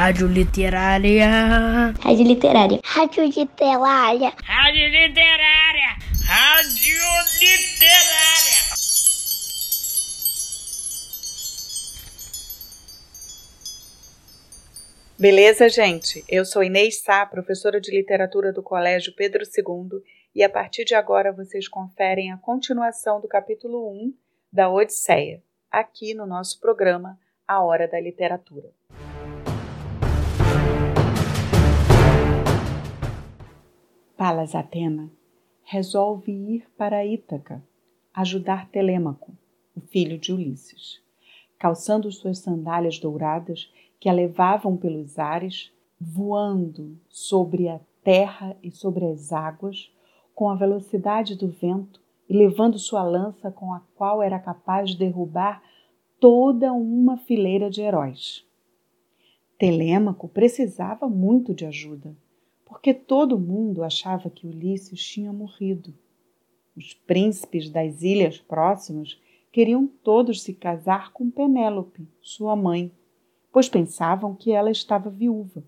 [0.00, 1.26] Rádio Literária.
[2.00, 2.80] Rádio Literária.
[2.84, 4.32] Rádio Literária.
[4.44, 5.96] Rádio Literária.
[6.24, 7.00] Rádio
[7.40, 8.60] Literária.
[15.18, 16.24] Beleza, gente?
[16.28, 20.00] Eu sou Inês Sá, professora de literatura do Colégio Pedro II,
[20.32, 24.14] e a partir de agora vocês conferem a continuação do capítulo 1
[24.52, 27.18] da Odisseia, aqui no nosso programa
[27.48, 28.77] A Hora da Literatura.
[34.18, 35.08] Palas Atena
[35.62, 37.62] resolve ir para Ítaca
[38.12, 39.32] ajudar Telêmaco,
[39.76, 41.00] o filho de Ulisses.
[41.56, 49.04] Calçando suas sandálias douradas, que a levavam pelos ares, voando sobre a terra e sobre
[49.04, 49.88] as águas,
[50.34, 54.98] com a velocidade do vento e levando sua lança com a qual era capaz de
[54.98, 55.62] derrubar
[56.18, 58.44] toda uma fileira de heróis.
[59.56, 62.16] Telêmaco precisava muito de ajuda,
[62.68, 65.94] porque todo mundo achava que Ulisses tinha morrido.
[66.76, 69.18] Os príncipes das ilhas próximas
[69.50, 72.92] queriam todos se casar com Penélope, sua mãe,
[73.50, 75.64] pois pensavam que ela estava viúva.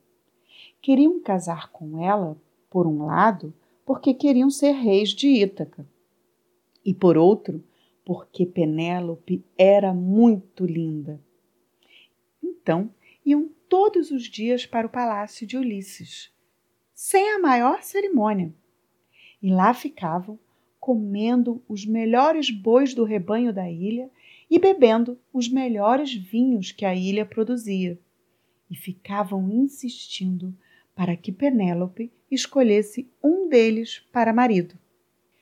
[0.82, 2.36] Queriam casar com ela,
[2.68, 3.52] por um lado,
[3.86, 5.88] porque queriam ser reis de Ítaca,
[6.84, 7.64] e por outro,
[8.04, 11.18] porque Penélope era muito linda.
[12.42, 12.90] Então
[13.24, 16.30] iam todos os dias para o palácio de Ulisses,
[17.02, 18.54] sem a maior cerimônia.
[19.42, 20.38] E lá ficavam
[20.78, 24.10] comendo os melhores bois do rebanho da ilha
[24.50, 27.98] e bebendo os melhores vinhos que a ilha produzia,
[28.70, 30.54] e ficavam insistindo
[30.94, 34.78] para que Penélope escolhesse um deles para marido.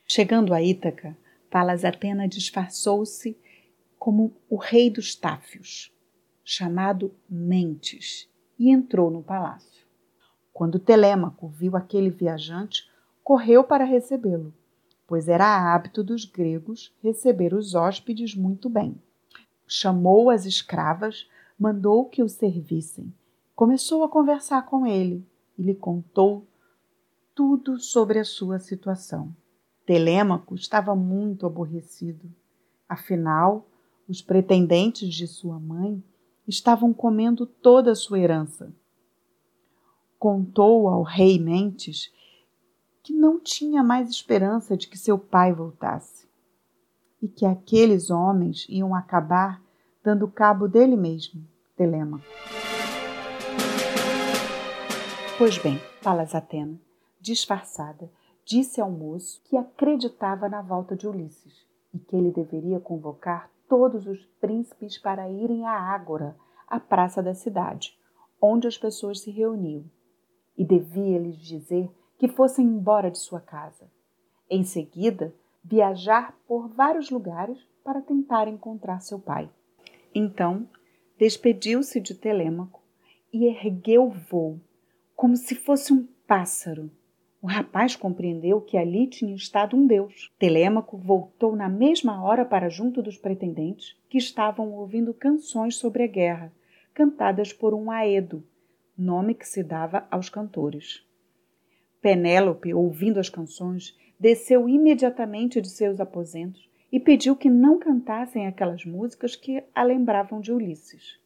[0.07, 1.17] Chegando a Ítaca,
[1.51, 3.37] Palas Atena disfarçou-se
[3.97, 5.93] como o rei dos Táfios,
[6.41, 9.88] chamado Mentes, e entrou no palácio.
[10.59, 12.91] Quando Telêmaco viu aquele viajante,
[13.23, 14.53] correu para recebê-lo
[15.09, 18.95] pois era hábito dos gregos receber os hóspedes muito bem.
[19.65, 21.27] Chamou as escravas,
[21.57, 23.11] mandou que o servissem.
[23.55, 25.27] Começou a conversar com ele
[25.57, 26.45] e lhe contou
[27.33, 29.35] tudo sobre a sua situação.
[29.83, 32.31] Telêmaco estava muito aborrecido.
[32.87, 33.67] Afinal,
[34.07, 36.03] os pretendentes de sua mãe
[36.47, 38.71] estavam comendo toda a sua herança.
[40.19, 42.11] Contou ao rei Mentes
[43.01, 46.27] que não tinha mais esperança de que seu pai voltasse
[47.21, 49.61] e que aqueles homens iam acabar
[50.03, 52.25] dando cabo dele mesmo, Telêmaco.
[55.37, 56.77] Pois bem, Palas Atena,
[57.21, 58.11] disfarçada,
[58.43, 64.05] disse ao moço que acreditava na volta de Ulisses e que ele deveria convocar todos
[64.05, 66.35] os príncipes para irem à Ágora,
[66.67, 67.97] a praça da cidade,
[68.41, 69.85] onde as pessoas se reuniam,
[70.59, 73.89] e devia lhes dizer que fossem embora de sua casa.
[74.49, 75.33] Em seguida,
[75.63, 79.49] viajar por vários lugares para tentar encontrar seu pai.
[80.13, 80.67] Então,
[81.17, 82.83] despediu-se de Telêmaco
[83.31, 84.59] e ergueu voo,
[85.15, 86.91] como se fosse um pássaro.
[87.41, 90.29] O rapaz compreendeu que ali tinha estado um deus.
[90.37, 96.07] Telêmaco voltou na mesma hora para junto dos pretendentes, que estavam ouvindo canções sobre a
[96.07, 96.51] guerra,
[96.93, 98.43] cantadas por um aedo,
[98.99, 101.05] nome que se dava aos cantores.
[102.01, 108.83] Penélope, ouvindo as canções, desceu imediatamente de seus aposentos e pediu que não cantassem aquelas
[108.85, 111.19] músicas que a lembravam de Ulisses.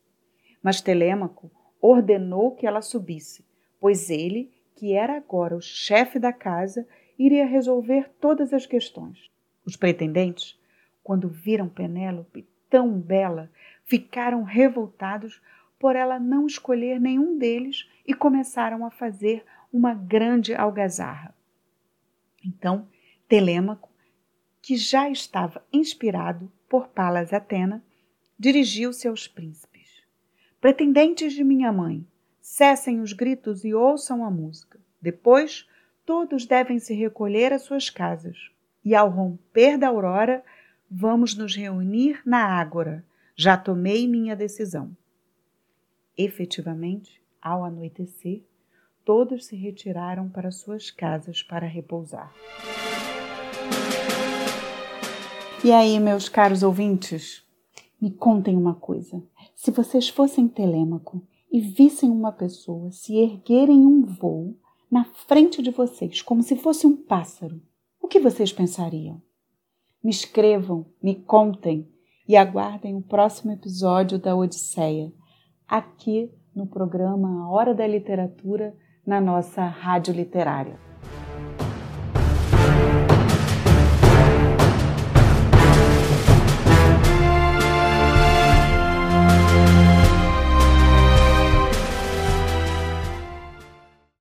[0.61, 1.51] Mas Telêmaco
[1.81, 3.45] ordenou que ela subisse,
[3.79, 9.29] pois ele, que era agora o chefe da casa, iria resolver todas as questões.
[9.65, 10.59] Os pretendentes,
[11.03, 13.49] quando viram Penélope tão bela,
[13.83, 15.41] ficaram revoltados
[15.83, 21.35] por ela não escolher nenhum deles e começaram a fazer uma grande algazarra.
[22.41, 22.87] Então,
[23.27, 23.89] Telêmaco,
[24.61, 27.83] que já estava inspirado por Palas Atena,
[28.39, 30.01] dirigiu-se aos príncipes.
[30.61, 32.07] Pretendentes de minha mãe,
[32.39, 34.79] cessem os gritos e ouçam a música.
[35.01, 35.67] Depois,
[36.05, 38.37] todos devem se recolher às suas casas.
[38.85, 40.45] E ao romper da aurora,
[40.89, 43.03] vamos nos reunir na Ágora.
[43.35, 44.95] Já tomei minha decisão.
[46.17, 48.43] Efetivamente, ao anoitecer,
[49.03, 52.33] todos se retiraram para suas casas para repousar.
[55.63, 57.43] E aí, meus caros ouvintes,
[57.99, 59.23] me contem uma coisa.
[59.55, 64.57] Se vocês fossem Telêmaco e vissem uma pessoa se erguer em um voo
[64.91, 67.61] na frente de vocês, como se fosse um pássaro,
[68.01, 69.21] o que vocês pensariam?
[70.03, 71.87] Me escrevam, me contem
[72.27, 75.13] e aguardem o próximo episódio da Odisseia,
[75.67, 78.73] aqui no programa A Hora da Literatura
[79.05, 80.92] na nossa Rádio Literária.